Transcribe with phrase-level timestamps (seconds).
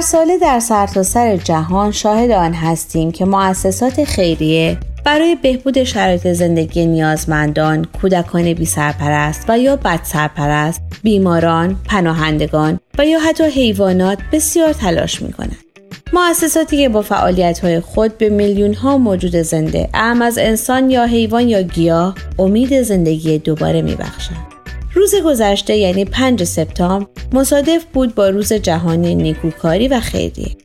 [0.00, 6.32] هر ساله در سرتاسر سر جهان شاهد آن هستیم که مؤسسات خیریه برای بهبود شرایط
[6.32, 14.18] زندگی نیازمندان، کودکان بی سرپرست و یا بد سرپرست، بیماران، پناهندگان و یا حتی حیوانات
[14.32, 15.64] بسیار تلاش می کنند.
[16.12, 21.04] مؤسساتی که با فعالیت های خود به میلیون ها موجود زنده اهم از انسان یا
[21.04, 24.49] حیوان یا گیاه امید زندگی دوباره می بخشند.
[24.94, 30.56] روز گذشته یعنی 5 سپتامبر مصادف بود با روز جهانی نیکوکاری و خیریه.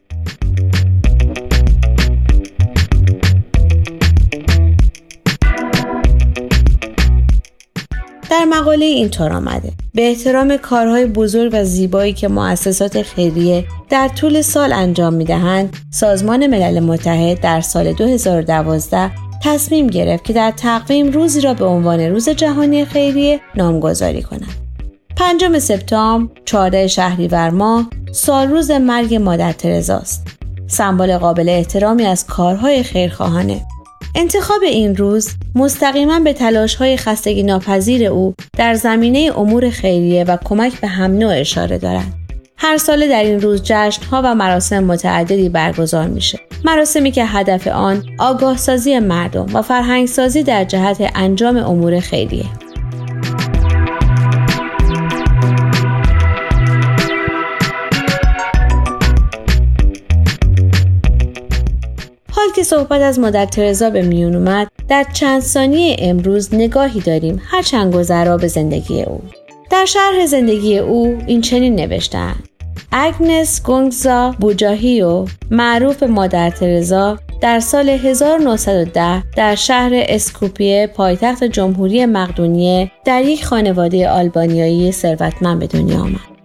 [8.30, 14.42] در مقاله اینطور آمده به احترام کارهای بزرگ و زیبایی که مؤسسات خیریه در طول
[14.42, 21.12] سال انجام می دهند سازمان ملل متحد در سال 2012 تصمیم گرفت که در تقویم
[21.12, 24.66] روزی را به عنوان روز جهانی خیریه نامگذاری کند.
[25.18, 30.28] پنجم سپتامبر 14 شهریور ماه سال روز مرگ مادر ترزاست.
[30.68, 33.62] سمبل قابل احترامی از کارهای خیرخواهانه.
[34.16, 40.38] انتخاب این روز مستقیما به تلاش های خستگی ناپذیر او در زمینه امور خیریه و
[40.46, 42.25] کمک به هم نوع اشاره دارد.
[42.66, 43.72] هر سال در این روز
[44.12, 46.40] ها و مراسم متعددی برگزار میشه.
[46.64, 52.46] مراسمی که هدف آن آگاه سازی مردم و فرهنگ سازی در جهت انجام امور خیریه.
[62.32, 67.42] حال که صحبت از مادر ترزا به میون اومد در چند ثانیه امروز نگاهی داریم
[67.46, 69.22] هر چند گذرا به زندگی او
[69.72, 72.55] در شرح زندگی او این چنین نوشتند
[72.92, 82.92] اگنس گونگزا بوجاهیو معروف مادر ترزا در سال 1910 در شهر اسکوپیه پایتخت جمهوری مقدونیه
[83.06, 86.36] در یک خانواده آلبانیایی ثروتمند به دنیا آمد.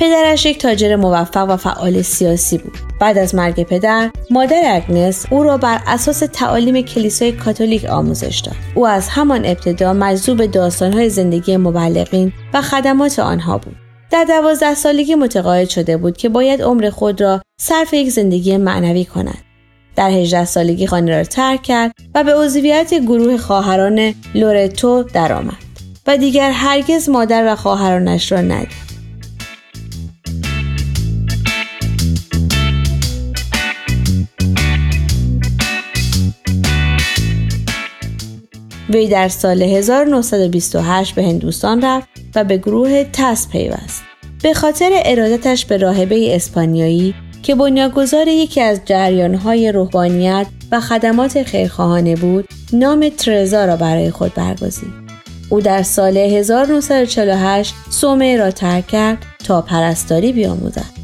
[0.00, 2.87] پدرش یک تاجر موفق و فعال سیاسی بود.
[3.00, 8.56] بعد از مرگ پدر، مادر اگنس او را بر اساس تعالیم کلیسای کاتولیک آموزش داد.
[8.74, 13.76] او از همان ابتدا مجذوب داستانهای زندگی مبلغین و خدمات آنها بود.
[14.10, 19.04] در دوازده سالگی متقاعد شده بود که باید عمر خود را صرف یک زندگی معنوی
[19.04, 19.38] کند.
[19.96, 25.68] در 18 سالگی خانه را ترک کرد و به عضویت گروه خواهران لورتو درآمد
[26.06, 28.87] و دیگر هرگز مادر و خواهرانش را ندید.
[38.90, 44.02] وی در سال 1928 به هندوستان رفت و به گروه تس پیوست.
[44.42, 52.16] به خاطر ارادتش به راهبه اسپانیایی که بنیانگذار یکی از جریانهای روحانیت و خدمات خیرخواهانه
[52.16, 54.92] بود، نام ترزا را برای خود برگزید.
[55.50, 60.97] او در سال 1948 سومه را ترک کرد تا پرستاری بیاموزد.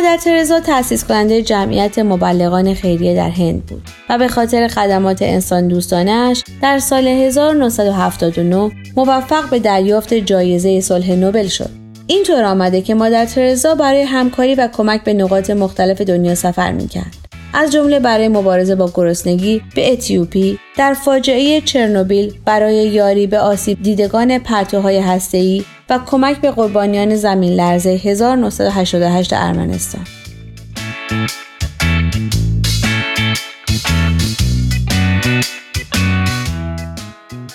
[0.00, 5.68] مادر ترزا تأسیس کننده جمعیت مبلغان خیریه در هند بود و به خاطر خدمات انسان
[5.68, 11.70] دوستانش در سال 1979 موفق به دریافت جایزه صلح نوبل شد.
[12.06, 17.16] اینطور آمده که مادر ترزا برای همکاری و کمک به نقاط مختلف دنیا سفر می‌کرد.
[17.54, 23.82] از جمله برای مبارزه با گرسنگی به اتیوپی در فاجعه چرنوبیل برای یاری به آسیب
[23.82, 30.04] دیدگان پرتوهای هسته‌ای و کمک به قربانیان زمین لرزه 1988 ارمنستان.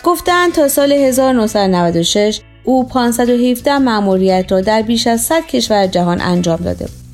[0.03, 6.57] گفتند تا سال 1996 او 517 مأموریت را در بیش از 100 کشور جهان انجام
[6.57, 7.04] داده بود.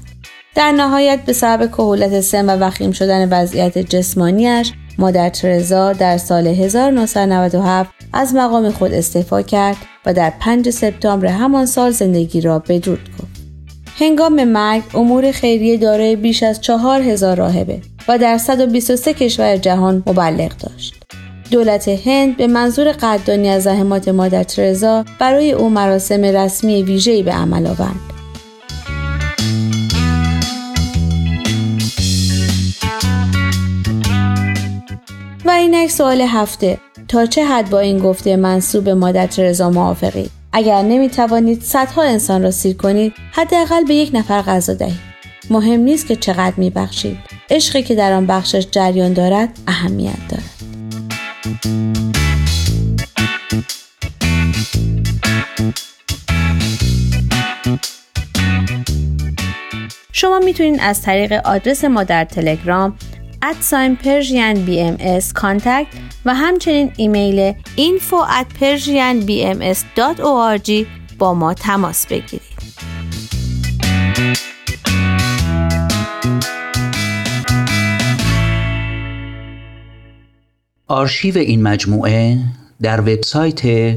[0.55, 6.47] در نهایت به سبب کهولت سن و وخیم شدن وضعیت جسمانیش مادر ترزا در سال
[6.47, 13.09] 1997 از مقام خود استعفا کرد و در 5 سپتامبر همان سال زندگی را بدرود
[13.19, 13.41] گفت.
[13.99, 20.57] هنگام مرگ امور خیریه دارای بیش از 4000 راهبه و در 123 کشور جهان مبلغ
[20.57, 20.95] داشت.
[21.51, 27.31] دولت هند به منظور قدردانی از زحمات مادر ترزا برای او مراسم رسمی ویژه‌ای به
[27.31, 28.20] عمل آورد.
[35.61, 36.77] اینک سوال هفته.
[37.07, 42.43] تا چه حد با این گفته منصوب مادر ترزا موافقید اگر نمی توانید صدها انسان
[42.43, 44.99] را سیر کنید حداقل به یک نفر غذا دهید.
[45.49, 47.17] مهم نیست که چقدر می بخشید
[47.49, 50.43] عشقی که در آن بخشش جریان دارد اهمیت دارد.
[60.11, 62.95] شما می‌تونید از طریق آدرس ما در تلگرام
[63.43, 65.87] ادساین پرژین بی ام کانتکت
[66.25, 68.53] و همچنین ایمیل info at
[71.17, 72.41] با ما تماس بگیرید.
[80.87, 82.37] آرشیو این مجموعه
[82.81, 83.93] در وبسایت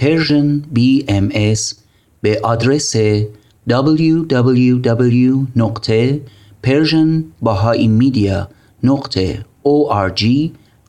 [0.00, 1.74] Persian BMS
[2.22, 2.96] به آدرس
[8.82, 10.24] نقطه org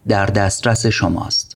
[0.07, 1.52] در دسترس شماست.